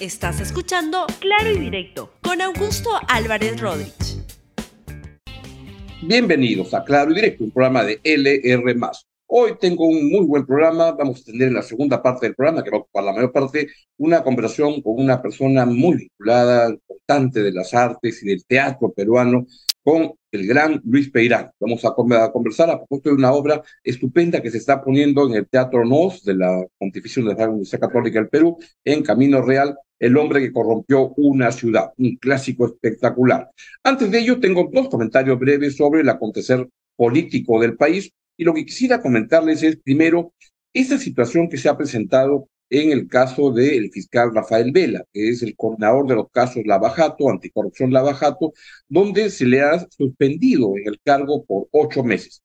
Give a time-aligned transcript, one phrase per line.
[0.00, 4.22] Estás escuchando Claro y Directo con Augusto Álvarez Rodríguez.
[6.02, 8.76] Bienvenidos a Claro y Directo, un programa de LR.
[9.26, 10.92] Hoy tengo un muy buen programa.
[10.92, 13.32] Vamos a tener en la segunda parte del programa, que va a ocupar la mayor
[13.32, 18.92] parte, una conversación con una persona muy vinculada, importante de las artes y del teatro
[18.92, 19.46] peruano,
[19.88, 21.50] con el gran Luis Peirán.
[21.58, 25.48] Vamos a, conversar a propósito de una obra estupenda que se está poniendo en el
[25.48, 30.52] Teatro NOS de la Pontificia Universidad Católica del Perú, en Camino Real, El hombre que
[30.52, 33.50] corrompió una ciudad, un clásico espectacular.
[33.82, 38.52] Antes de ello, tengo dos comentarios breves sobre el acontecer político del país y lo
[38.52, 40.34] que quisiera comentarles es, primero,
[40.74, 45.42] esa situación que se ha presentado en el caso del fiscal Rafael Vela, que es
[45.42, 48.52] el coordinador de los casos Lavajato, anticorrupción Lavajato,
[48.88, 52.42] donde se le ha suspendido en el cargo por ocho meses.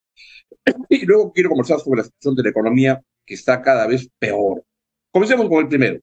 [0.89, 4.63] Y luego quiero conversar sobre la situación de la economía, que está cada vez peor.
[5.11, 5.99] Comencemos con el primero.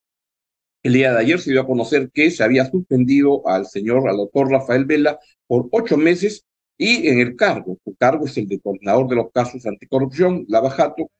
[0.82, 4.16] El día de ayer se dio a conocer que se había suspendido al señor, al
[4.16, 6.44] doctor Rafael Vela, por ocho meses
[6.78, 7.78] y en el cargo.
[7.84, 11.10] Su cargo es el de coordinador de los casos anticorrupción, Lavajato.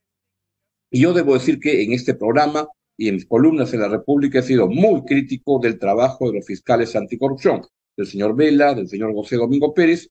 [0.91, 2.69] Y yo debo decir que en este programa
[3.01, 6.47] y en mis columnas en la República he sido muy crítico del trabajo de los
[6.47, 7.63] fiscales anticorrupción,
[7.97, 10.11] del señor Vela, del señor José Domingo Pérez.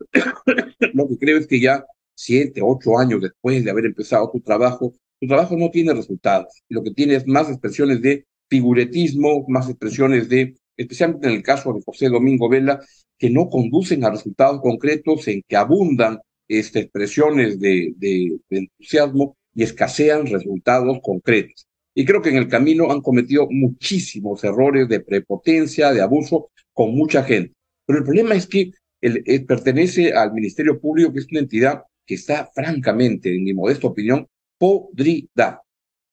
[0.94, 4.94] Lo que creo es que ya siete, ocho años después de haber empezado tu trabajo,
[5.20, 6.62] tu trabajo no tiene resultados.
[6.70, 11.74] Lo que tiene es más expresiones de figuretismo, más expresiones de, especialmente en el caso
[11.74, 12.80] de José Domingo Vela,
[13.18, 19.64] que no conducen a resultados concretos, en que abundan este, expresiones de, de entusiasmo y
[19.64, 21.66] escasean resultados concretos.
[21.94, 26.94] Y creo que en el camino han cometido muchísimos errores de prepotencia, de abuso con
[26.94, 27.54] mucha gente.
[27.86, 31.82] Pero el problema es que él, eh, pertenece al Ministerio Público, que es una entidad
[32.06, 34.26] que está francamente, en mi modesta opinión,
[34.58, 35.62] podrida.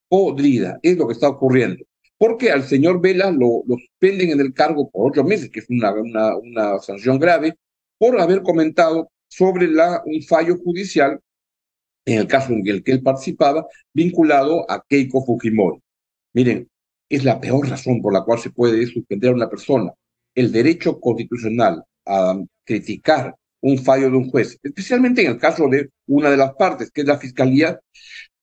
[0.09, 1.85] Podrida, es lo que está ocurriendo.
[2.17, 5.69] Porque al señor Vela lo, lo suspenden en el cargo por ocho meses, que es
[5.69, 7.55] una, una, una sanción grave,
[7.97, 11.19] por haber comentado sobre un fallo judicial
[12.05, 15.79] en el caso en el que él participaba, vinculado a Keiko Fujimori.
[16.33, 16.67] Miren,
[17.09, 19.91] es la peor razón por la cual se puede suspender a una persona.
[20.35, 25.89] El derecho constitucional a criticar un fallo de un juez, especialmente en el caso de
[26.07, 27.79] una de las partes, que es la fiscalía,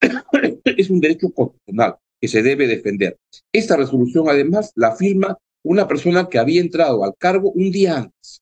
[0.64, 3.16] es un derecho constitucional que se debe defender.
[3.52, 8.40] Esta resolución, además, la firma una persona que había entrado al cargo un día antes.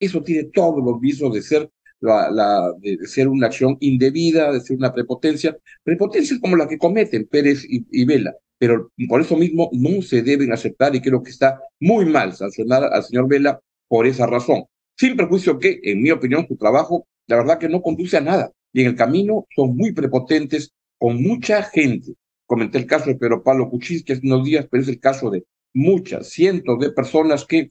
[0.00, 1.70] Eso tiene todos los visos de ser
[2.02, 7.26] la, de, ser una acción indebida, de ser una prepotencia, prepotencias como la que cometen
[7.26, 11.60] Pérez y, Vela, pero por eso mismo no se deben aceptar y creo que está
[11.80, 14.64] muy mal sancionar al señor Vela por esa razón.
[14.96, 18.52] Sin perjuicio que, en mi opinión, su trabajo, la verdad que no conduce a nada.
[18.72, 22.14] Y en el camino son muy prepotentes con mucha gente.
[22.46, 25.30] Comenté el caso de Pedro Pablo Cuchis, que hace unos días, pero es el caso
[25.30, 27.70] de muchas, cientos de personas que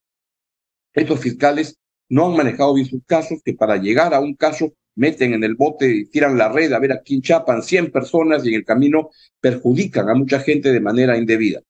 [0.94, 1.78] estos fiscales
[2.11, 5.55] no han manejado bien sus casos, que para llegar a un caso meten en el
[5.55, 8.66] bote y tiran la red a ver a quién chapan 100 personas y en el
[8.66, 11.61] camino perjudican a mucha gente de manera indebida.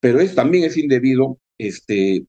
[0.00, 2.26] Pero es, también es indebido este,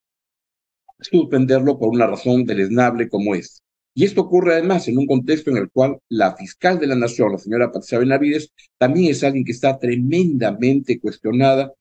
[0.99, 3.63] suspenderlo por una razón deleznable como es.
[3.95, 7.31] Y esto ocurre además en un contexto en el cual la fiscal de la Nación,
[7.31, 11.73] la señora Patricia Benavides, también es alguien que está tremendamente cuestionada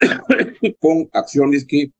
[0.80, 1.92] con acciones que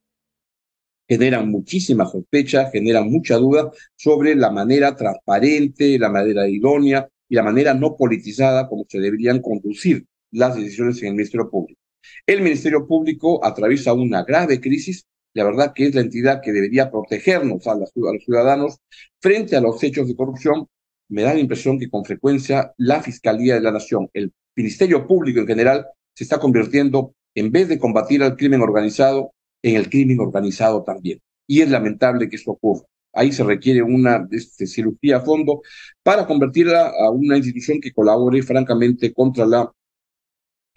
[1.10, 7.42] generan muchísima sospecha, generan mucha duda sobre la manera transparente, la manera idónea y la
[7.42, 11.80] manera no politizada como se deberían conducir las decisiones en el Ministerio Público.
[12.24, 15.04] El Ministerio Público atraviesa una grave crisis,
[15.34, 17.90] la verdad que es la entidad que debería protegernos a, los
[18.24, 18.78] ciudadanos
[19.20, 20.68] frente a los hechos de corrupción.
[21.08, 25.40] Me da la impresión que con frecuencia la Fiscalía de la Nación, el Ministerio Público
[25.40, 29.32] en general, se está convirtiendo, en vez de combatir al crimen organizado,
[29.62, 31.20] en el crimen organizado también.
[31.46, 32.84] Y es lamentable que eso ocurra.
[33.12, 35.62] Ahí se requiere una este, cirugía a fondo
[36.02, 39.70] para convertirla a una institución que colabore francamente contra la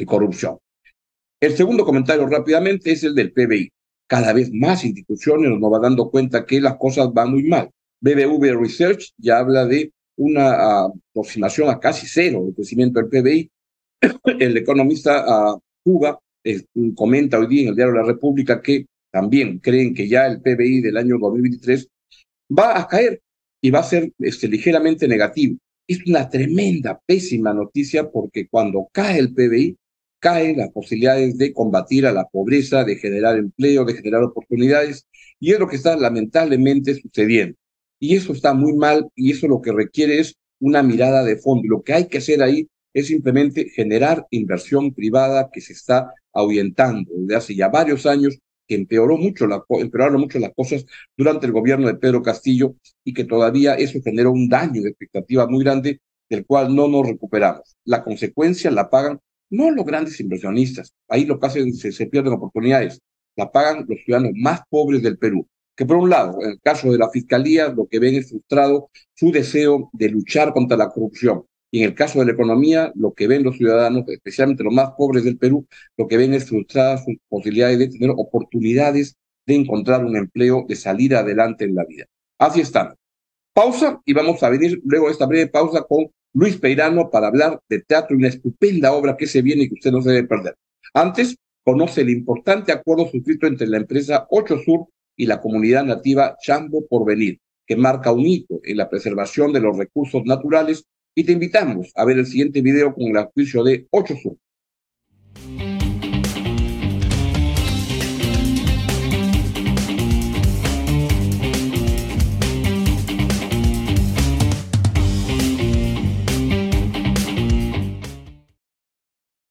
[0.06, 0.58] corrupción.
[1.40, 3.72] El segundo comentario rápidamente es el del PBI.
[4.08, 7.70] Cada vez más instituciones nos van dando cuenta que las cosas van muy mal.
[8.00, 13.52] BBV Research ya habla de una aproximación a casi cero de crecimiento del PBI.
[14.40, 16.20] El economista uh, Cuba
[16.96, 20.82] comenta hoy día en el diario La República que también creen que ya el PBI
[20.82, 21.88] del año 2023
[22.58, 23.22] va a caer
[23.62, 25.58] y va a ser este, ligeramente negativo.
[25.88, 29.78] Es una tremenda, pésima noticia porque cuando cae el PBI,
[30.20, 35.06] caen las posibilidades de combatir a la pobreza, de generar empleo, de generar oportunidades,
[35.40, 37.58] y es lo que está lamentablemente sucediendo.
[38.00, 41.64] Y eso está muy mal y eso lo que requiere es una mirada de fondo.
[41.68, 47.12] Lo que hay que hacer ahí es simplemente generar inversión privada que se está ahuyentando
[47.16, 50.86] desde hace ya varios años que empeoró mucho la, empeoraron mucho las cosas
[51.18, 55.48] durante el gobierno de Pedro Castillo y que todavía eso generó un daño de expectativa
[55.48, 56.00] muy grande
[56.30, 57.76] del cual no nos recuperamos.
[57.84, 59.20] La consecuencia la pagan
[59.50, 63.00] no los grandes inversionistas, ahí lo que hacen se, se pierden oportunidades,
[63.36, 66.92] la pagan los ciudadanos más pobres del Perú, que por un lado, en el caso
[66.92, 71.44] de la Fiscalía, lo que ven es frustrado su deseo de luchar contra la corrupción.
[71.74, 74.92] Y en el caso de la economía, lo que ven los ciudadanos, especialmente los más
[74.96, 75.66] pobres del Perú,
[75.98, 79.16] lo que ven es frustradas sus posibilidades de tener oportunidades
[79.48, 82.06] de encontrar un empleo, de salir adelante en la vida.
[82.38, 82.94] Así estamos.
[83.56, 87.60] Pausa y vamos a venir luego de esta breve pausa con Luis Peirano para hablar
[87.68, 90.28] de teatro y una estupenda obra que se viene y que usted no se debe
[90.28, 90.56] perder.
[90.94, 96.38] Antes, conoce el importante acuerdo suscrito entre la empresa 8 Sur y la comunidad nativa
[96.40, 100.86] Chambo Porvenir, que marca un hito en la preservación de los recursos naturales
[101.16, 104.38] y te invitamos a ver el siguiente video con el auspicio de 8 Sur.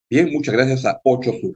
[0.09, 1.53] Bien, muchas gracias a 8 Sur.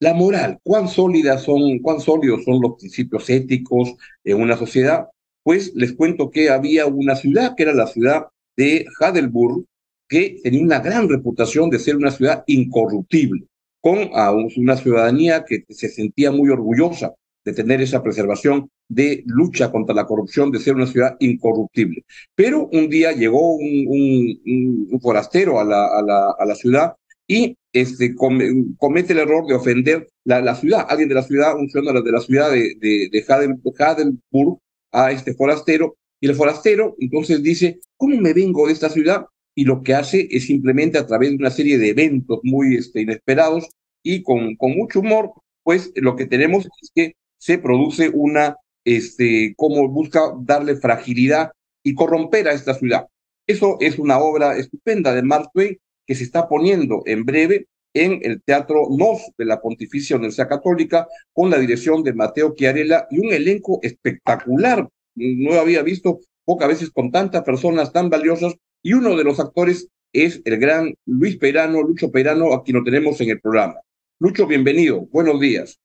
[0.00, 3.94] La moral, ¿cuán sólidas son, cuán sólidos son los principios éticos
[4.24, 5.06] en una sociedad?
[5.44, 8.26] Pues les cuento que había una ciudad, que era la ciudad
[8.56, 9.64] de Heidelberg,
[10.08, 13.46] que tenía una gran reputación de ser una ciudad incorruptible,
[13.80, 14.10] con
[14.56, 17.12] una ciudadanía que se sentía muy orgullosa
[17.44, 22.04] de tener esa preservación de lucha contra la corrupción, de ser una ciudad incorruptible.
[22.34, 26.94] Pero un día llegó un, forastero a la, a, la, a la ciudad
[27.26, 31.68] y este, comete el error de ofender la, la, ciudad, alguien de la ciudad, un
[31.68, 34.58] ciudadano de la ciudad de, de, de
[34.94, 39.26] a este forastero, y el forastero entonces dice, ¿cómo me vengo de esta ciudad?
[39.56, 43.00] Y lo que hace es simplemente a través de una serie de eventos muy este,
[43.00, 43.68] inesperados
[44.04, 45.32] y con, mucho humor,
[45.64, 51.50] pues lo que tenemos es que se produce una, este, como busca darle fragilidad
[51.82, 53.08] y corromper a esta ciudad.
[53.48, 55.76] Eso es una obra estupenda de Mark Twain
[56.06, 61.08] que se está poniendo en breve en el Teatro Nos de la Pontificia Universidad Católica
[61.32, 64.88] con la dirección de Mateo Chiarella y un elenco espectacular.
[65.14, 69.88] No había visto pocas veces con tantas personas tan valiosas y uno de los actores
[70.12, 73.76] es el gran Luis Perano, Lucho Perano, a quien lo tenemos en el programa.
[74.18, 75.06] Lucho, bienvenido.
[75.12, 75.80] Buenos días.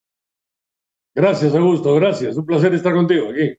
[1.16, 1.96] Gracias, Augusto.
[1.96, 2.38] Gracias.
[2.38, 3.58] Un placer estar contigo aquí.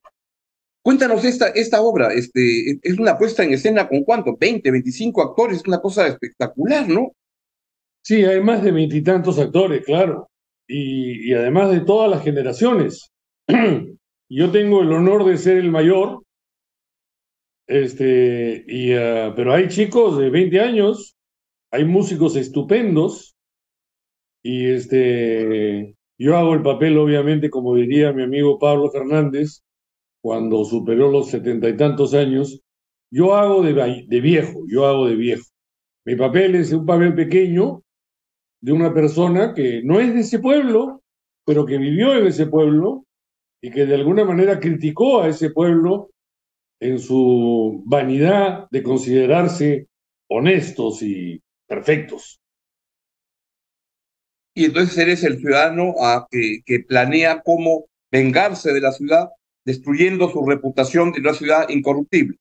[0.83, 5.59] Cuéntanos esta, esta obra, este, es una puesta en escena con cuánto, 20, 25 actores,
[5.59, 7.13] es una cosa espectacular, ¿no?
[8.03, 10.31] Sí, hay más de veintitantos actores, claro,
[10.67, 13.11] y, y, además de todas las generaciones.
[14.31, 16.23] Yo tengo el honor de ser el mayor,
[17.67, 21.17] este, y, uh, pero hay chicos de 20 años,
[21.71, 23.37] hay músicos estupendos,
[24.43, 29.63] y este, yo hago el papel, obviamente, como diría mi amigo Pablo Fernández,
[30.23, 32.61] cuando superó los setenta y tantos años,
[33.11, 35.45] yo hago de, de viejo, yo hago de viejo.
[36.05, 37.83] Mi papel es un papel pequeño
[38.61, 41.03] de una persona que no es de ese pueblo,
[41.47, 43.07] pero que vivió en ese pueblo
[43.61, 46.11] y que de alguna manera criticó a ese pueblo
[46.81, 49.89] en su vanidad de considerarse
[50.29, 52.41] honestos y perfectos.
[54.55, 59.29] Y entonces eres el ciudadano a que, que planea cómo vengarse de la ciudad
[59.65, 62.39] destruyendo su reputación de una ciudad incorruptible.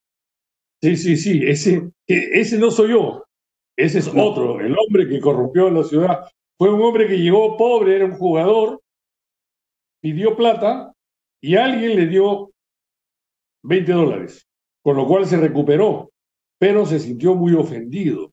[0.82, 3.24] Sí, sí, sí, ese, ese no soy yo,
[3.76, 6.26] ese es otro, el hombre que corrompió la ciudad.
[6.58, 8.82] Fue un hombre que llegó pobre, era un jugador,
[10.02, 10.94] pidió plata
[11.42, 12.52] y alguien le dio
[13.64, 14.48] 20 dólares,
[14.84, 16.12] con lo cual se recuperó,
[16.60, 18.32] pero se sintió muy ofendido.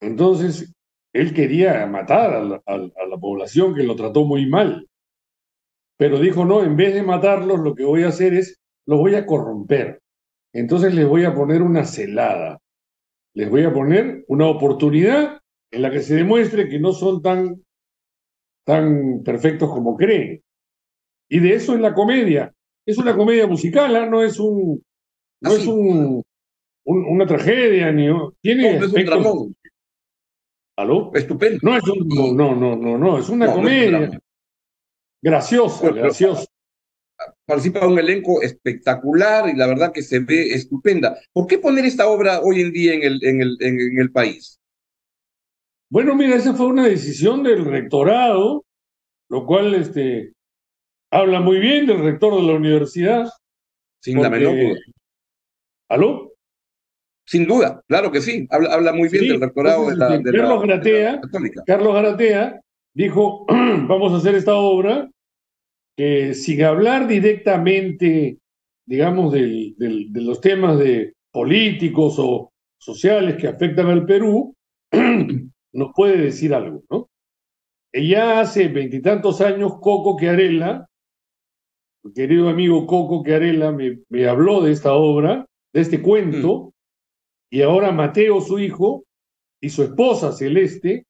[0.00, 0.72] Entonces,
[1.12, 4.86] él quería matar a la, población que lo trató muy mal.
[5.96, 9.14] Pero dijo, no, en vez de matarlos, lo que voy a hacer es, los voy
[9.14, 10.00] a corromper.
[10.52, 12.58] Entonces les voy a poner una celada.
[13.34, 17.62] Les voy a poner una oportunidad en la que se demuestre que no son tan,
[18.64, 20.42] tan perfectos como creen.
[21.28, 22.52] Y de eso es la comedia.
[22.86, 24.08] Es una comedia musical, ¿eh?
[24.08, 24.80] no es un,
[25.40, 26.22] no es un,
[26.84, 28.08] una tragedia, ni
[28.40, 28.78] tiene.
[28.78, 29.56] No, es un dramón.
[30.76, 31.10] ¿Aló?
[31.14, 31.58] Estupendo.
[31.62, 34.10] No es un, no, no, no, no, es una comedia.
[35.22, 36.46] Gracioso, gracioso.
[37.46, 41.16] Participa un elenco espectacular y la verdad que se ve estupenda.
[41.32, 44.60] ¿Por qué poner esta obra hoy en día en el, en el, en, el país?
[45.88, 48.64] Bueno, mira, esa fue una decisión del rectorado,
[49.30, 50.34] lo cual este,
[51.10, 53.28] habla muy bien del rector de la universidad.
[54.00, 54.80] Sin la menor duda.
[55.88, 56.32] ¿Aló?
[57.24, 58.46] Sin duda, claro que sí.
[58.50, 61.20] Habla, habla muy bien del rectorado de la, de Carlos Garatea,
[61.66, 62.60] Carlos Garatea
[62.94, 65.10] dijo, vamos a hacer esta obra
[65.96, 68.38] que sin hablar directamente,
[68.86, 69.74] digamos, de
[70.12, 74.54] los temas de políticos o sociales que afectan al Perú,
[75.72, 77.08] nos puede decir algo, ¿no?
[77.92, 80.86] Ya hace veintitantos años, Coco Chiarella,
[82.06, 86.70] mi querido amigo Coco Chiarella, me, me habló de esta obra, de este cuento, mm.
[87.50, 89.04] y ahora Mateo, su hijo,
[89.60, 91.04] y su esposa Celeste,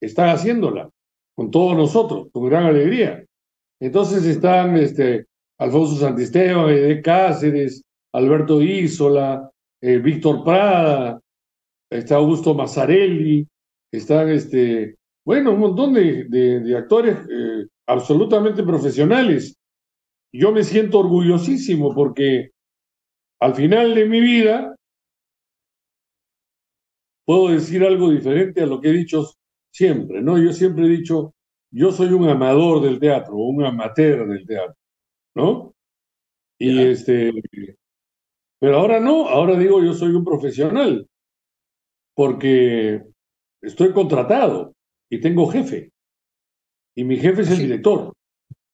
[0.00, 0.88] están haciéndola
[1.34, 3.24] con todos nosotros, con gran alegría.
[3.80, 5.26] Entonces están este,
[5.58, 11.20] Alfonso Santisteban, de Cáceres, Alberto Isola, eh, Víctor Prada,
[11.90, 13.46] está Augusto Mazzarelli,
[13.92, 19.57] están, este, bueno, un montón de, actores eh, absolutamente profesionales.
[20.32, 22.50] Yo me siento orgullosísimo porque
[23.40, 24.74] al final de mi vida
[27.24, 29.24] puedo decir algo diferente a lo que he dicho
[29.72, 30.42] siempre, ¿no?
[30.42, 31.34] Yo siempre he dicho,
[31.70, 34.76] yo soy un amador del teatro, un amateur del teatro,
[35.34, 35.74] ¿no?
[36.58, 37.32] Y este,
[38.58, 41.06] pero ahora no, ahora digo yo soy un profesional,
[42.14, 43.04] porque
[43.62, 44.72] estoy contratado
[45.08, 45.92] y tengo jefe.
[46.96, 48.12] Y mi jefe es el director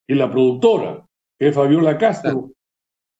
[0.08, 1.06] y la productora,
[1.44, 2.52] que es Fabiola Castro,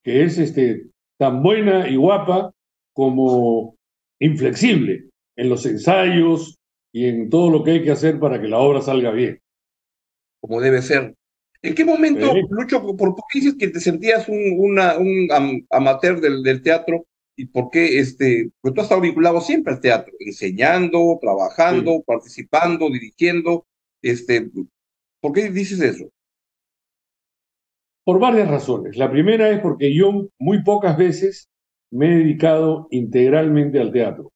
[0.03, 0.87] que es este,
[1.19, 2.51] tan buena y guapa
[2.91, 3.77] como
[4.19, 6.57] inflexible en los ensayos
[6.91, 9.39] y en todo lo que hay que hacer para que la obra salga bien.
[10.41, 11.13] Como debe ser.
[11.61, 15.27] ¿En qué momento, Lucho, por, qué dices que te sentías un, una, un
[15.69, 17.05] amateur del, del, teatro
[17.35, 22.89] y por qué, este, porque tú has estado vinculado siempre al teatro, enseñando, trabajando, participando,
[22.89, 23.67] dirigiendo,
[24.01, 24.49] este,
[25.21, 26.09] ¿por qué dices eso?
[28.05, 28.97] Por varias razones.
[28.97, 31.49] La primera es porque yo muy pocas veces
[31.91, 34.31] me he dedicado integralmente al teatro.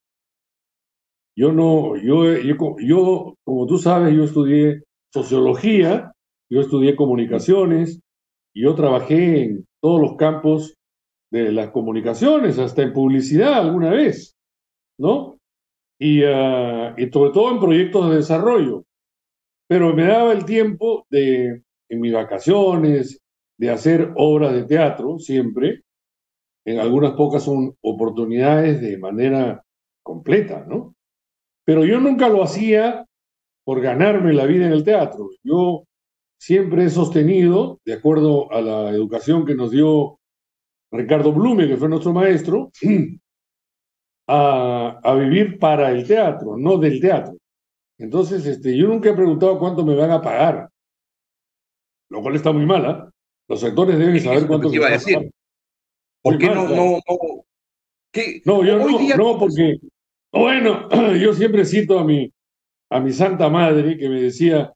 [1.37, 4.83] Yo no, yo, yo, yo como tú sabes, yo estudié
[5.13, 6.11] sociología
[6.49, 8.01] yo estudié comunicaciones
[8.53, 10.75] y yo trabajé en todos los campos
[11.31, 14.35] de las comunicaciones, hasta en publicidad alguna vez,
[14.97, 15.37] ¿no?
[15.99, 18.83] Y, ah, y sobre todo en proyectos de desarrollo.
[19.67, 23.19] Pero me daba el tiempo de, en mis vacaciones,
[23.59, 25.83] de hacer obras de teatro siempre,
[26.65, 29.63] en algunas pocas son oportunidades de manera
[30.01, 30.95] completa, ¿no?
[31.65, 33.05] Pero yo nunca lo hacía
[33.65, 35.29] por ganarme la vida en el teatro.
[35.43, 35.83] Yo
[36.39, 40.19] siempre he sostenido, de acuerdo a la educación que nos dio
[40.91, 42.71] Ricardo Blume, que fue nuestro maestro,
[44.27, 47.35] a, vivir para el teatro, no del teatro.
[47.97, 50.69] Entonces, este, yo nunca he preguntado cuánto me van a pagar,
[52.09, 53.11] lo cual está muy mala.
[53.49, 55.29] Los actores deben saber cuánto van a pagar.
[56.21, 57.45] ¿Por qué no, no, no,
[58.45, 59.79] no, yo no, no, porque,
[60.31, 60.87] bueno,
[61.19, 62.31] yo siempre cito a mi,
[62.91, 64.71] a mi santa madre que me decía,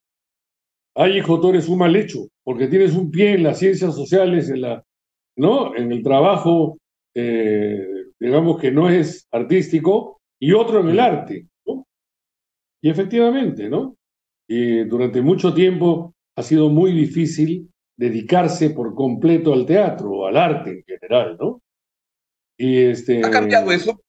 [0.95, 4.49] ay hijo, tú eres un mal hecho, porque tienes un pie en las ciencias sociales,
[4.49, 4.83] en, la,
[5.35, 5.75] ¿no?
[5.75, 6.79] en el trabajo,
[7.13, 7.85] eh,
[8.19, 11.47] digamos que no es artístico, y otro en el arte.
[11.67, 11.85] ¿no?
[12.81, 13.97] Y efectivamente, ¿no?
[14.47, 20.37] Y durante mucho tiempo ha sido muy difícil dedicarse por completo al teatro o al
[20.37, 21.61] arte en general, ¿no?
[22.57, 23.25] Y este...
[23.25, 24.01] ¿Ha cambiado eso?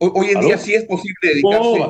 [0.00, 1.80] Hoy, en día sí es posible dedicarse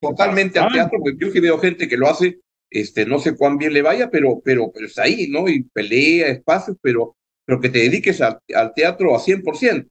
[0.00, 2.40] totalmente al teatro, porque yo que veo gente que lo hace
[2.70, 5.48] este, no sé cuán bien le vaya, pero, pero, pero está ahí, ¿no?
[5.48, 9.88] Y pelea, espacios, pero, pero que te dediques al teatro a 100%.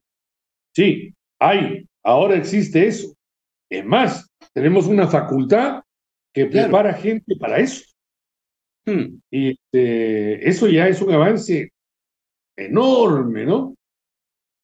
[0.74, 3.14] Sí, hay, ahora existe eso.
[3.70, 5.82] Es más, tenemos una facultad
[6.32, 7.84] que prepara gente para eso.
[8.86, 9.20] Hmm.
[9.30, 11.70] Y este, eso ya es un avance
[12.56, 13.74] enorme, ¿no?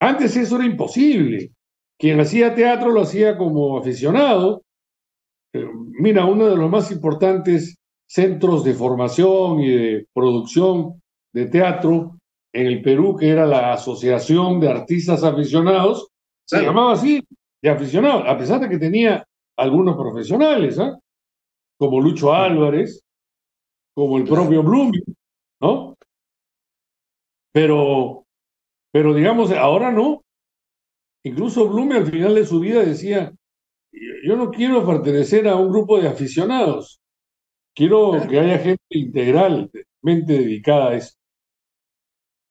[0.01, 1.53] Antes eso era imposible.
[1.99, 4.63] Quien hacía teatro lo hacía como aficionado.
[5.55, 5.67] Eh,
[6.01, 11.01] mira, uno de los más importantes centros de formación y de producción
[11.33, 12.19] de teatro
[12.53, 16.09] en el Perú, que era la Asociación de Artistas Aficionados,
[16.45, 17.23] se llamaba así,
[17.61, 19.27] de aficionados, a pesar de que tenía
[19.59, 20.99] algunos profesionales, ¿ah?
[21.79, 23.03] como Lucho Álvarez,
[23.97, 25.17] como el propio Blooming,
[25.61, 25.97] ¿no?
[27.53, 28.27] Pero,
[28.93, 30.23] pero digamos, ahora no.
[31.25, 33.33] Incluso Blooming al final de su vida decía,
[34.23, 37.01] yo no quiero pertenecer a un grupo de aficionados,
[37.75, 39.83] Quiero que haya gente integralmente
[40.33, 41.15] dedicada a eso.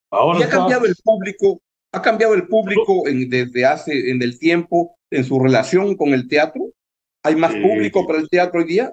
[0.08, 1.60] Ahora ¿Y ha cambiado el público?
[1.92, 6.70] ¿Ha cambiado el público desde hace, en el tiempo, en su relación con el teatro?
[7.24, 8.92] ¿Hay más eh, público para el teatro hoy día?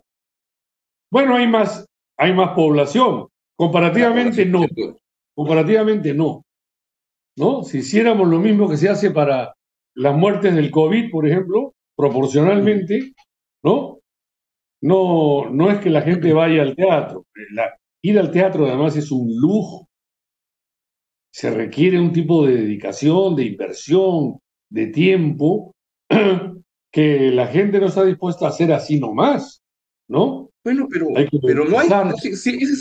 [1.12, 1.86] Bueno, hay más,
[2.24, 3.28] hay más población.
[3.56, 4.66] Comparativamente no.
[5.36, 6.46] Comparativamente no.
[7.38, 7.64] ¿No?
[7.64, 9.54] Si hiciéramos lo mismo que se hace para
[9.96, 13.14] las muertes del COVID, por ejemplo, proporcionalmente,
[13.64, 14.00] ¿no?
[14.84, 17.26] no, no es que la gente vaya al teatro.
[18.02, 19.88] Ir al teatro además es un lujo.
[21.32, 24.40] Se requiere un tipo de dedicación, de inversión,
[24.70, 25.74] de tiempo,
[26.92, 29.64] que la gente no está dispuesta a hacer así nomás,
[30.10, 30.43] ¿no?
[30.64, 31.08] Bueno, pero,
[31.46, 31.90] pero no hay.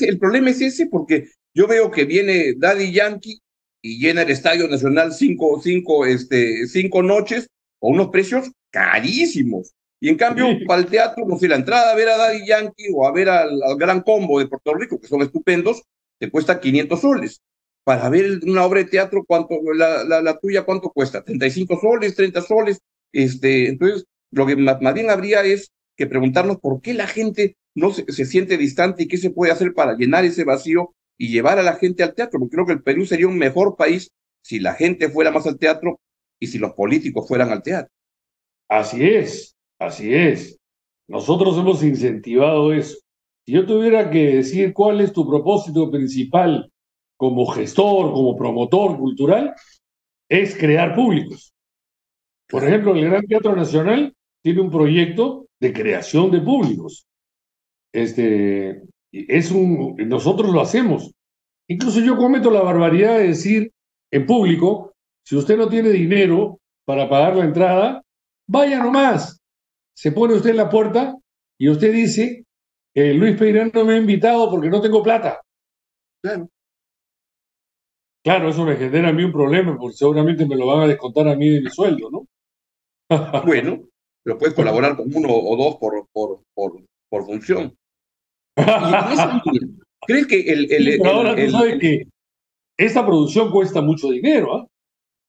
[0.02, 3.40] el problema es ese, porque yo veo que viene Daddy Yankee
[3.82, 7.48] y llena el Estadio Nacional cinco, cinco, este, cinco noches
[7.80, 9.72] a unos precios carísimos.
[10.00, 12.88] Y en cambio, para el teatro, no sé, la entrada a ver a Daddy Yankee
[12.92, 15.82] o a ver al, Gran Combo de Puerto Rico, que son estupendos,
[16.18, 17.40] te cuesta 500 soles.
[17.84, 21.22] Para ver una obra de teatro, ¿cuánto, la, la, tuya, ¿cuánto cuesta?
[21.22, 22.80] 35 soles, 30 soles.
[23.12, 27.92] Este, entonces, lo que más, bien habría es que preguntarnos por qué la gente no
[27.92, 31.62] se, siente distante y qué se puede hacer para llenar ese vacío y llevar a
[31.62, 34.10] la gente al teatro, porque creo que el Perú sería un mejor país
[34.42, 36.00] si la gente fuera más al teatro
[36.40, 37.92] y si los políticos fueran al teatro.
[38.68, 40.58] Así es, así es.
[41.08, 42.98] Nosotros hemos incentivado eso.
[43.44, 46.70] Si yo tuviera que decir cuál es tu propósito principal
[47.16, 49.54] como gestor, como promotor cultural,
[50.28, 51.52] es crear públicos.
[52.48, 57.06] Por ejemplo, el Gran Teatro Nacional tiene un proyecto de creación de públicos.
[57.92, 58.82] Este,
[59.12, 61.12] es un, nosotros lo hacemos.
[61.68, 63.72] Incluso yo cometo la barbaridad de decir
[64.10, 64.92] en público,
[65.24, 68.02] si usted no tiene dinero para pagar la entrada,
[68.48, 69.40] vaya nomás.
[69.96, 71.16] Se pone usted en la puerta
[71.58, 72.44] y usted dice,
[72.94, 75.40] eh, Luis Peirán no me ha invitado porque no tengo plata.
[76.22, 76.48] Claro.
[78.24, 81.26] Claro, eso me genera a mí un problema, porque seguramente me lo van a descontar
[81.26, 82.26] a mí de mi sueldo, ¿no?
[83.44, 83.80] bueno,
[84.22, 87.76] pero puedes colaborar con uno o dos por, por, por, por función.
[90.06, 92.06] ¿Crees que el, el, ahora tú sabes que
[92.76, 94.66] esta producción cuesta mucho dinero, ¿ah?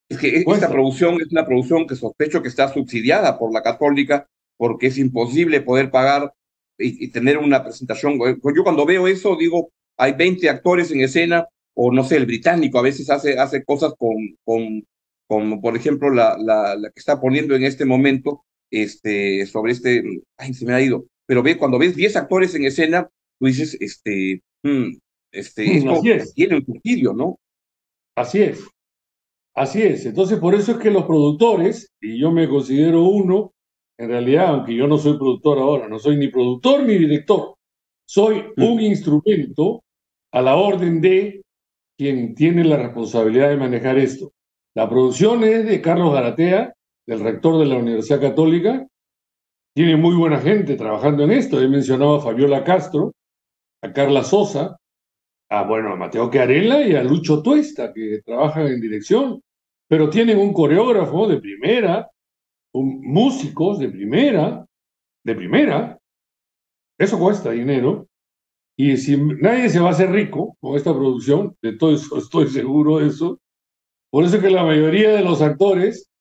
[0.10, 4.28] Es que esta producción es una producción que sospecho que está subsidiada por la católica
[4.58, 6.34] porque es imposible poder pagar
[6.78, 8.20] y, tener una presentación.
[8.20, 12.78] Yo cuando veo eso digo, hay 20 actores en escena o no sé, el británico
[12.78, 14.86] a veces hace, hace cosas con, con,
[15.28, 20.04] con por ejemplo, la, la, la, que está poniendo en este momento este, sobre este,
[20.38, 23.76] ay, se me ha ido, pero ve, cuando ves 10 actores en escena, tú dices,
[23.82, 24.44] este,
[25.32, 27.40] este, mm, esto tiene un subsidio, ¿no?
[28.16, 28.64] Así es.
[29.56, 30.06] Así es.
[30.06, 33.52] Entonces, por eso es que los productores, y yo me considero uno,
[33.98, 37.56] en realidad, aunque yo no soy productor ahora, no soy ni productor ni director,
[38.08, 38.64] soy mm.
[38.64, 39.84] un instrumento
[40.34, 41.42] a la orden de
[41.98, 44.34] quien tiene la responsabilidad de manejar esto.
[44.76, 46.76] La producción es de Carlos Garatea,
[47.08, 48.86] del rector de la Universidad Católica.
[49.76, 51.60] Tiene muy buena gente trabajando en esto.
[51.60, 53.14] He mencionado a Fabiola Castro,
[53.82, 54.78] a Carla Sosa,
[55.50, 59.42] a, bueno, a Mateo Quearela y a Lucho Tuesta, que trabajan en dirección,
[59.88, 62.08] pero tienen un coreógrafo de primera,
[62.74, 64.64] un, músicos de primera,
[65.24, 66.00] de primera.
[67.00, 68.08] Eso cuesta dinero.
[68.78, 72.48] Y si nadie se va a hacer rico con esta producción, de todo eso estoy
[72.48, 73.40] seguro de eso.
[74.12, 76.13] Por eso es que la mayoría de los actores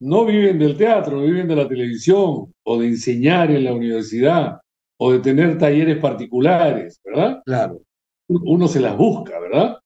[0.00, 4.60] no viven del teatro, viven de la televisión o de enseñar en la universidad
[4.98, 7.42] o de tener talleres particulares, ¿verdad?
[7.44, 7.82] Claro.
[8.28, 9.78] Uno se las busca, ¿verdad?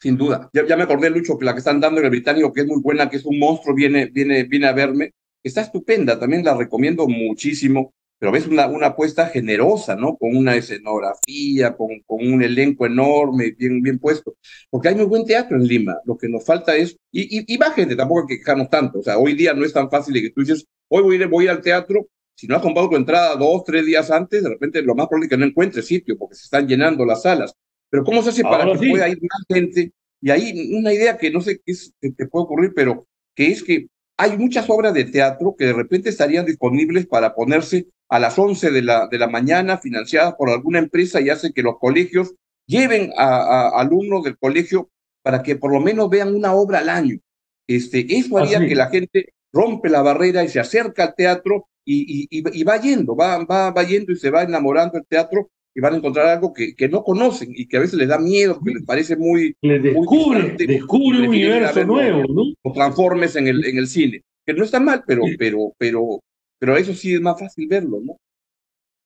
[0.00, 0.50] Sin duda.
[0.52, 2.80] Ya, me acordé, Lucho, que la que están dando en el británico, que es muy
[2.80, 5.12] buena, que es un monstruo, viene, viene, viene a verme.
[5.42, 10.16] Está estupenda, también la recomiendo muchísimo pero ves una, una apuesta generosa, ¿no?
[10.16, 14.36] Con una escenografía, con, con un elenco enorme, bien, bien puesto.
[14.70, 15.98] Porque hay muy buen teatro en Lima.
[16.04, 19.00] Lo que nos falta es, y, y, y va gente, tampoco hay que quejarnos tanto.
[19.00, 21.20] O sea, hoy día no es tan fácil de que tú dices, hoy voy a
[21.20, 24.48] ir, voy al teatro, si no has comprado tu entrada dos, tres días antes, de
[24.48, 27.54] repente lo más probable es que no encuentres sitio porque se están llenando las salas.
[27.90, 29.92] Pero ¿cómo se hace para que pueda ir más gente?
[30.20, 33.48] Y ahí una idea que no sé qué es, que te puede ocurrir, pero que
[33.48, 38.18] es que hay muchas obras de teatro que de repente estarían disponibles para ponerse a
[38.18, 41.78] las 11 de la, de la mañana financiadas por alguna empresa y hace que los
[41.78, 42.34] colegios
[42.66, 44.90] lleven a, alumnos del colegio
[45.22, 47.18] para que por lo menos vean una obra al año.
[47.66, 52.26] Este, eso haría que la gente rompe la barrera y se acerca al teatro y,
[52.30, 55.94] y, va yendo, va, va, va yendo y se va enamorando del teatro y van
[55.94, 58.74] a encontrar algo que, que no conocen y que a veces les da miedo, que
[58.74, 59.56] les parece muy...
[59.60, 62.42] Les descubre, descubre un universo nuevo, ¿no?
[62.62, 66.20] O transformes en el, en el cine, que no está mal, pero, pero, pero,
[66.60, 68.16] pero eso sí es más fácil verlo, ¿no?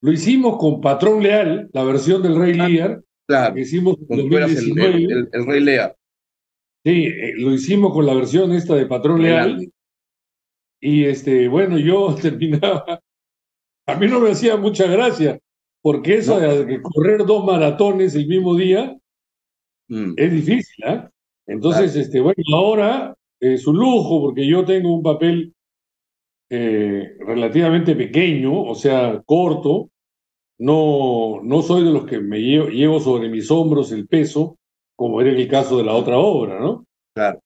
[0.01, 3.03] Lo hicimos con Patrón Leal, la versión del Rey ah, Lear.
[3.27, 3.59] Claro.
[3.59, 4.33] hicimos el,
[5.33, 5.97] el, Rey Lear.
[6.85, 9.71] Sí, eh, lo hicimos con la versión esta de Patrón Leal.
[10.81, 13.01] Y este, bueno, yo terminaba.
[13.87, 15.39] A mí no me hacía mucha gracia,
[15.83, 18.97] porque eso de correr dos maratones el mismo día
[19.89, 20.15] mm.
[20.17, 21.11] es difícil, ¿ah?
[21.47, 25.55] Entonces, este, bueno, ahora es un lujo, porque yo tengo un papel
[26.51, 29.89] eh, relativamente pequeño, o sea, corto,
[30.59, 34.59] no, no soy de los que me llevo, llevo sobre mis hombros el peso,
[34.95, 36.85] como era el caso de la otra obra, ¿no?
[37.15, 37.41] Claro.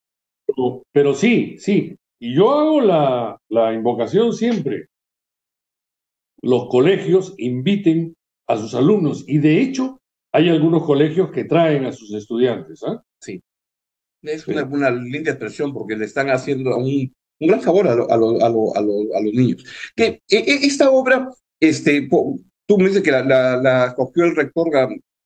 [0.47, 1.97] Pero, pero sí, sí.
[2.18, 4.87] Y yo hago la, la invocación siempre.
[6.40, 8.16] Los colegios inviten
[8.53, 10.01] a sus alumnos y de hecho
[10.33, 12.83] hay algunos colegios que traen a sus estudiantes.
[12.85, 13.03] ¿ah?
[13.21, 13.43] Sí.
[14.23, 17.95] Es una, una, linda expresión porque le están haciendo un, un gran favor a, a,
[17.95, 19.65] a, a, los niños.
[19.95, 21.29] Que e, e, esta obra,
[21.61, 24.71] este, tú me dices que la, la, la cogió el rector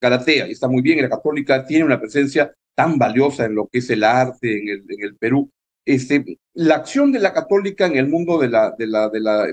[0.01, 3.79] Garatea, y está muy bien, la católica tiene una presencia tan valiosa en lo que
[3.79, 5.51] es el arte en el, en el Perú.
[5.85, 9.47] Este, la acción de la católica en el mundo de, la, de, la, de, la,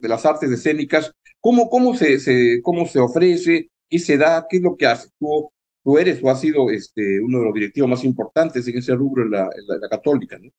[0.00, 3.70] de las artes escénicas, ¿cómo, cómo, se, se, ¿cómo se ofrece?
[3.88, 4.46] ¿Qué se da?
[4.48, 5.08] ¿Qué es lo que hace?
[5.18, 5.50] Tú,
[5.84, 9.24] tú eres o has sido este, uno de los directivos más importantes en ese rubro
[9.24, 10.50] en la, en la, en la católica, ¿no?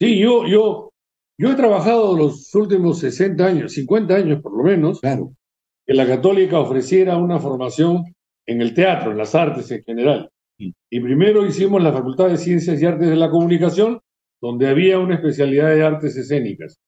[0.00, 0.92] Sí, yo, yo,
[1.36, 5.32] yo he trabajado los últimos 60 años, 50 años por lo menos, claro.
[5.86, 8.04] que la católica ofreciera una formación
[8.46, 10.30] en el teatro, en las artes en general.
[10.58, 10.70] Mm.
[10.90, 14.00] Y primero hicimos la Facultad de Ciencias y Artes de la Comunicación,
[14.40, 16.78] donde había una especialidad de artes escénicas.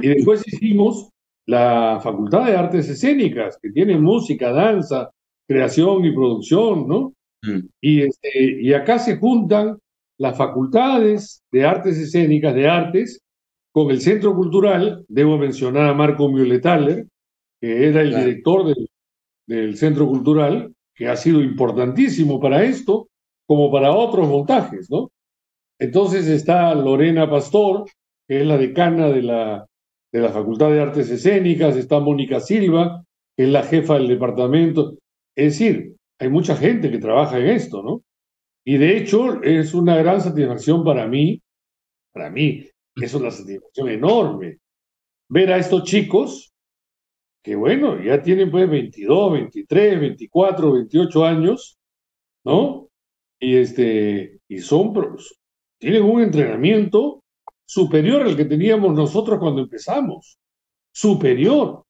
[0.00, 1.10] Y después hicimos
[1.46, 5.10] la Facultad de Artes Escénicas, que tiene música, danza,
[5.46, 7.12] creación y producción, ¿no?
[7.42, 7.66] Mm.
[7.80, 9.78] Y, este, y acá se juntan
[10.18, 13.20] las facultades de artes escénicas, de artes,
[13.72, 17.06] con el Centro Cultural, debo mencionar a Marco Mioletaler,
[17.60, 18.24] que era el Claro.
[18.24, 18.88] director del,
[19.46, 23.08] del Centro Cultural, que ha sido importantísimo para esto,
[23.46, 25.10] como para otros montajes, ¿no?
[25.78, 27.84] Entonces está Lorena Pastor,
[28.26, 29.66] que es la decana de la,
[30.12, 33.04] de la Facultad de Artes Escénicas, está Mónica Silva,
[33.36, 34.96] que es la jefa del departamento.
[35.36, 38.02] Es decir, hay mucha gente que trabaja en esto, ¿no?
[38.64, 41.42] Y de hecho es una gran satisfacción para mí,
[42.12, 44.58] para mí, es una satisfacción enorme
[45.28, 46.52] ver a estos chicos
[47.42, 51.78] que, bueno, ya tienen pues 22, 23, 24, 28 años,
[52.44, 52.88] ¿no?
[53.38, 54.94] Y, este, y son,
[55.84, 57.22] tienen un entrenamiento
[57.66, 60.38] superior al que teníamos nosotros cuando empezamos.
[60.94, 61.84] Superior.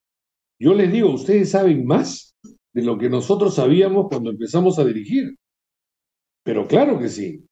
[0.59, 2.35] Yo les digo, ustedes saben más
[2.72, 5.37] de lo que nosotros sabíamos cuando empezamos a dirigir.
[6.42, 7.46] Pero claro que sí.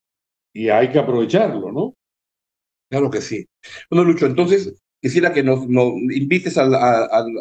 [0.53, 1.95] Y hay que aprovecharlo, ¿no?
[2.89, 3.45] Claro que sí.
[3.89, 5.63] Bueno, Lucho, entonces quisiera que nos,
[6.13, 7.39] invites al, a- al-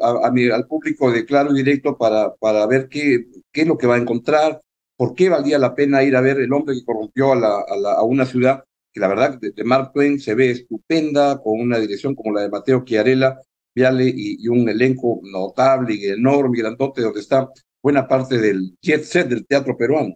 [0.68, 4.00] público de Claro y Directo para, para ver qué, qué es lo que va a
[4.00, 4.60] encontrar,
[4.96, 8.04] por qué valía la pena ir a ver El hombre que corrompió a, la- a
[8.04, 8.62] una ciudad
[8.92, 12.50] que la verdad de, Mark Twain se ve estupenda, con una dirección como la de
[12.50, 13.38] Mateo Chiarella,
[13.74, 17.48] Viale y, y un elenco notable y enorme y grandote donde está
[17.82, 20.14] buena parte del jet set del teatro peruano.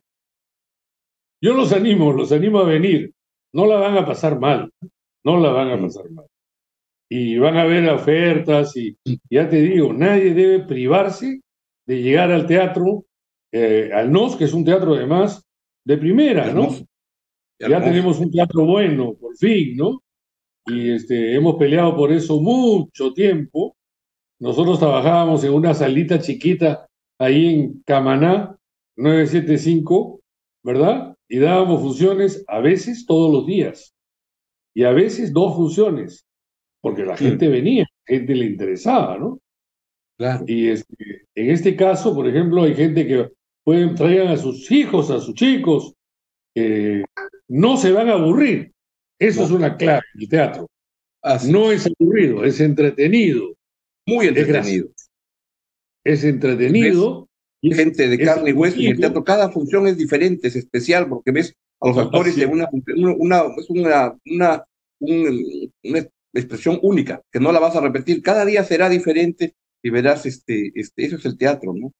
[1.40, 3.12] Yo los animo, los animo a venir.
[3.54, 4.70] No la van a pasar mal.
[5.24, 6.26] No la van a pasar mal.
[7.08, 8.96] Y van a ver ofertas y
[9.30, 11.40] ya te digo, nadie debe privarse
[11.86, 13.04] de llegar al teatro,
[13.52, 15.42] eh, al NOS, que es un teatro además
[15.84, 16.68] de primera, ¿no?
[17.58, 17.84] Ya Hermoso.
[17.84, 20.02] tenemos un teatro bueno, por fin, ¿no?
[20.66, 23.76] Y este, hemos peleado por eso mucho tiempo.
[24.40, 26.86] Nosotros trabajábamos en una salita chiquita
[27.18, 28.56] ahí en Camaná,
[28.96, 30.20] 975,
[30.62, 31.14] ¿verdad?
[31.28, 33.94] Y dábamos funciones a veces todos los días.
[34.74, 36.26] Y a veces dos funciones,
[36.82, 37.24] porque la Sí.
[37.26, 39.38] gente venía, la gente le interesaba, ¿no?
[40.18, 40.44] Claro.
[40.46, 43.30] Y este, en este caso, por ejemplo, hay gente que
[43.64, 45.94] pueden traigan a sus hijos, a sus chicos,
[46.54, 47.02] eh,
[47.48, 48.72] no se van a aburrir.
[49.18, 49.46] Eso No.
[49.46, 50.66] es una clave del teatro.
[51.22, 53.54] Así, No es aburrido, es entretenido.
[54.06, 54.88] muy entretenido.
[56.04, 57.28] Es entretenido.
[57.62, 61.08] es- gente de carne y hueso y el teatro, cada función es diferente, es especial,
[61.08, 64.64] porque ves a los actores Así en una, una, una, es una, una,
[65.00, 69.90] un- una expresión única, que no la vas a repetir, cada día será diferente y
[69.90, 71.92] verás, este, este, eso es el teatro, ¿no?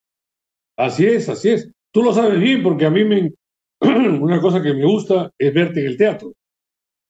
[0.78, 1.68] Así es, así es.
[1.92, 3.32] Tú lo sabes bien porque a mí me,
[4.20, 6.32] una cosa que me gusta es verte en el teatro.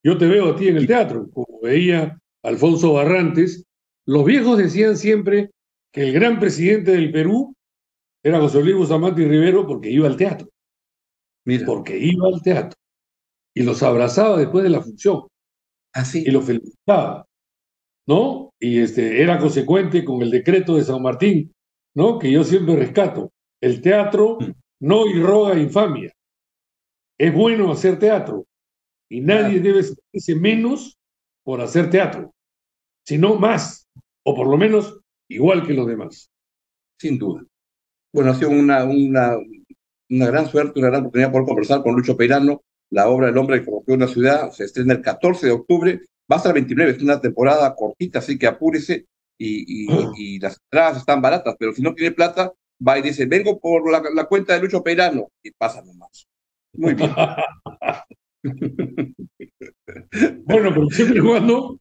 [0.05, 3.65] Yo te veo a ti en el teatro, como veía Alfonso Barrantes.
[4.07, 5.51] Los viejos decían siempre
[5.93, 7.55] que el gran presidente del Perú
[8.25, 10.49] era José Luis Bustamante y Rivero porque iba al teatro,
[11.47, 12.79] Mira, porque iba al teatro.
[13.55, 15.23] Y los abrazaba después de la función
[15.95, 17.27] así, y los felicitaba,
[18.07, 18.51] ¿no?
[18.61, 21.53] Y este, era consecuente con el decreto de San Martín,
[21.95, 22.19] ¿no?
[22.19, 23.33] Que yo siempre rescato.
[23.63, 24.53] El teatro Mm.
[24.83, 26.13] no irroga infamia.
[27.19, 28.47] Es bueno hacer teatro.
[29.09, 30.99] Y nadie debe sentirse menos
[31.45, 32.35] por hacer teatro,
[33.05, 33.87] sino más,
[34.25, 34.99] o por lo menos
[35.29, 36.31] igual que los demás.
[36.99, 37.45] sin duda.
[38.13, 39.37] Bueno, ha sido una, una,
[40.11, 43.61] una gran suerte, una gran oportunidad poder conversar con Lucho Peirano, la obra El hombre
[43.61, 46.01] que corrompió una ciudad, se estrena el 14 de octubre,
[46.31, 49.07] va hasta el 29, es una temporada cortita, así que apúrese,
[49.39, 52.53] y, y, las entradas están baratas, pero si no tiene plata,
[52.87, 56.27] va y dice, vengo por la, la cuenta de Lucho Peirano y pasa nomás.
[56.75, 57.11] Muy bien.
[60.45, 61.79] bueno, pero siempre y cuando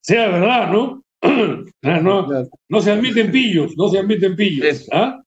[0.00, 1.02] sea verdad, ¿no?
[1.82, 4.88] no, no se admiten pillos, no se admiten pillos.
[4.92, 5.22] ¿ah?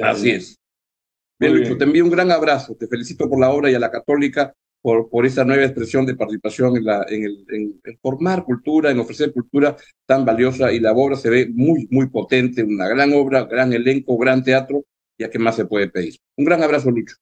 [0.00, 0.58] Así es.
[1.38, 2.74] Bien, Lucho, te envío un gran abrazo.
[2.74, 6.16] Te felicito por la obra y a la Católica por, por esa nueva expresión de
[6.16, 7.44] participación en, la, en, el,
[7.84, 10.72] en, formar cultura, en ofrecer cultura tan valiosa.
[10.72, 14.84] Y la obra se ve muy, muy potente, una gran obra, gran elenco, gran teatro.
[15.18, 16.16] Ya que más se puede pedir.
[16.36, 17.16] Un gran abrazo, Lucho.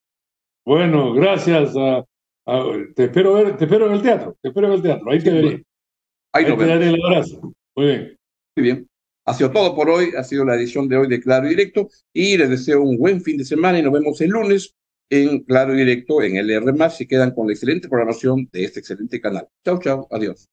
[0.67, 1.73] Bueno, gracias.
[2.95, 4.37] te, espero ver, te espero en el teatro.
[4.43, 5.11] Te espero en el teatro.
[5.11, 5.65] Ahí te veré.
[6.33, 7.53] Ahí, Ahí te daré el abrazo.
[7.77, 8.19] Muy bien.
[8.57, 8.89] Muy bien.
[9.25, 11.89] Ha sido todo por hoy, ha sido la edición de hoy de Claro y Directo
[12.13, 14.73] y les deseo un buen fin de semana y nos vemos el lunes
[15.11, 19.21] en Claro y Directo en LR+, si quedan con la excelente programación de este excelente
[19.21, 19.49] canal.
[19.65, 20.49] Chao, chao, adiós.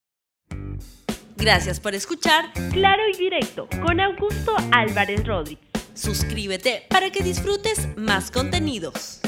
[1.37, 5.67] Gracias por escuchar Claro y Directo con Augusto Álvarez Rodríguez.
[5.93, 9.21] Suscríbete para que disfrutes más contenidos.